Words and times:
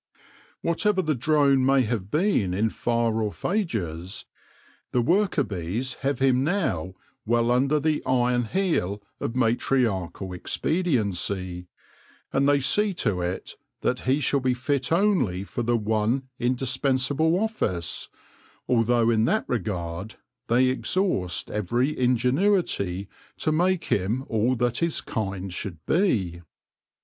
Whatever 0.61 1.03
the 1.03 1.13
drone 1.13 1.63
may 1.63 1.83
have 1.83 2.09
been 2.09 2.55
in 2.55 2.71
far 2.71 3.21
off 3.21 3.45
ages, 3.45 4.25
the 4.91 4.99
worker 4.99 5.43
bees 5.43 5.93
have 6.01 6.17
him 6.17 6.43
now 6.43 6.95
well 7.23 7.51
under 7.51 7.79
the 7.79 8.03
iron 8.03 8.45
heel 8.45 9.03
of 9.19 9.35
matriarchal 9.35 10.33
expediency; 10.33 11.67
and 12.33 12.49
they 12.49 12.59
see 12.59 12.95
to 12.95 13.21
it 13.21 13.57
that 13.81 13.99
he 14.09 14.19
shall 14.19 14.39
be 14.39 14.55
fit 14.55 14.91
only 14.91 15.43
for 15.43 15.61
the 15.61 15.77
one 15.77 16.23
indispensable 16.39 17.37
office, 17.39 18.09
although 18.67 19.11
in 19.11 19.25
that 19.25 19.45
regard 19.47 20.15
they 20.47 20.65
exhaust 20.65 21.51
every 21.51 21.95
ingenuity 21.95 23.07
to 23.37 23.51
make 23.51 23.83
him 23.85 24.25
all 24.29 24.55
that 24.55 24.79
his 24.79 24.99
kind 24.99 25.53
should 25.53 25.77
be. 25.85 26.41